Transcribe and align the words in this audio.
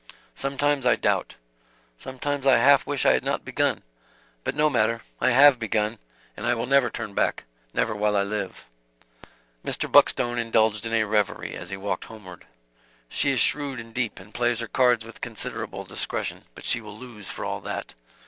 Sometimes 0.33 0.87
I 0.87 0.95
doubt. 0.95 1.35
Sometimes 1.95 2.47
I 2.47 2.57
half 2.57 2.87
wish 2.87 3.05
I 3.05 3.13
had 3.13 3.23
not 3.23 3.45
begun. 3.45 3.83
But 4.43 4.55
no 4.55 4.67
matter; 4.67 5.03
I 5.19 5.29
have 5.29 5.59
begun, 5.59 5.99
and 6.35 6.43
I 6.47 6.55
will 6.55 6.65
never 6.65 6.89
turn 6.89 7.13
back; 7.13 7.43
never 7.71 7.93
while 7.95 8.17
I 8.17 8.23
live." 8.23 8.65
Mr. 9.63 9.87
Buckstone 9.87 10.39
indulged 10.39 10.87
in 10.87 10.93
a 10.95 11.03
reverie 11.03 11.53
as 11.55 11.69
he 11.69 11.77
walked 11.77 12.05
homeward: 12.05 12.47
"She 13.09 13.29
is 13.29 13.39
shrewd 13.39 13.79
and 13.79 13.93
deep, 13.93 14.19
and 14.19 14.33
plays 14.33 14.59
her 14.59 14.67
cards 14.67 15.05
with 15.05 15.21
considerable 15.21 15.85
discretion 15.85 16.45
but 16.55 16.65
she 16.65 16.81
will 16.81 16.97
lose, 16.97 17.29
for 17.29 17.45
all 17.45 17.61
that. 17.61 17.93